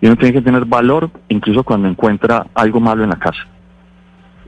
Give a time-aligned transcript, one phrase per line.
[0.00, 3.46] Y uno tiene que tener valor incluso cuando encuentra algo malo en la casa.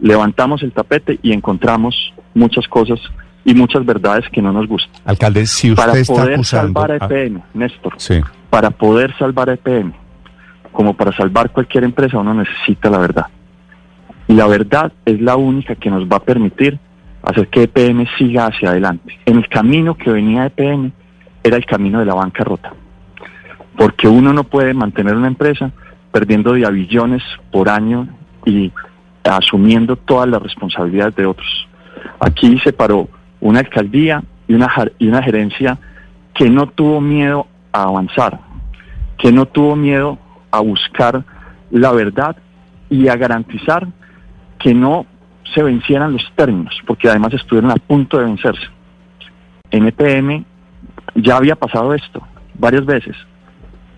[0.01, 2.99] Levantamos el tapete y encontramos muchas cosas
[3.45, 4.93] y muchas verdades que no nos gustan.
[5.05, 6.81] Alcalde, si usted para está poder acusando...
[6.81, 8.21] salvar a ah, EPM, Néstor, sí.
[8.51, 9.93] para poder salvar a EPM,
[10.73, 13.27] como para salvar cualquier empresa, uno necesita la verdad.
[14.29, 16.79] Y la verdad es la única que nos va a permitir
[17.23, 19.19] hacer que EPM siga hacia adelante.
[19.27, 20.93] En el camino que venía EPM
[21.43, 22.73] era el camino de la bancarrota.
[23.77, 25.71] Porque uno no puede mantener una empresa
[26.11, 28.09] perdiendo de billones por año
[28.45, 28.71] y
[29.25, 31.69] asumiendo todas las responsabilidades de otros.
[32.21, 33.09] Aquí se paró
[33.41, 35.79] una alcaldía y una, y una gerencia
[36.35, 38.41] que no tuvo miedo a avanzar,
[39.19, 40.19] que no tuvo miedo
[40.51, 41.25] a buscar
[41.71, 42.37] la verdad
[42.91, 43.89] y a garantizar
[44.59, 45.07] que no
[45.55, 48.67] se vencieran los términos, porque además estuvieron a punto de vencerse.
[49.71, 50.45] En EPM
[51.15, 52.23] ya había pasado esto
[52.55, 53.17] varias veces,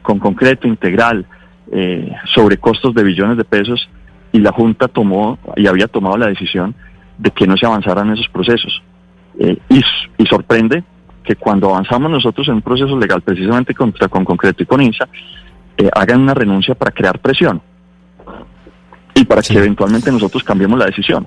[0.04, 1.24] con concreto, integral,
[1.72, 3.88] eh, sobre costos de billones de pesos,
[4.32, 6.74] y la Junta tomó y había tomado la decisión
[7.16, 8.82] de que no se avanzaran esos procesos.
[9.38, 10.84] Eh, y, sorprende
[11.22, 15.08] que cuando avanzamos nosotros en un proceso legal, precisamente contra, con concreto y con INSA,
[15.78, 17.62] eh, hagan una renuncia para crear presión
[19.14, 19.54] y para Sí.
[19.54, 21.26] que eventualmente nosotros cambiemos la decisión.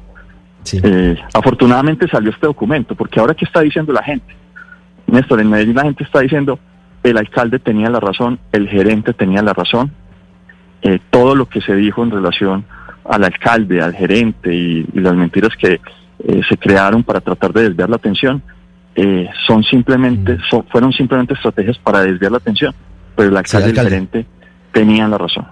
[0.64, 0.80] Sí.
[1.34, 4.36] Afortunadamente salió este documento, porque ahora qué está diciendo la gente,
[5.08, 6.60] Néstor, en Medellín la gente está diciendo
[7.10, 9.92] el alcalde tenía la razón, el gerente tenía la razón,
[10.82, 12.66] eh, todo lo que se dijo en relación
[13.06, 15.80] al alcalde, al gerente y, y las mentiras que
[16.24, 18.42] eh, se crearon para tratar de desviar la atención,
[18.96, 20.40] eh, son simplemente, Mm.
[20.50, 22.74] son- fueron simplemente estrategias para desviar la atención,
[23.16, 23.90] pero el alcalde y el alcalde.
[23.92, 24.26] gerente
[24.72, 25.46] tenían la razón.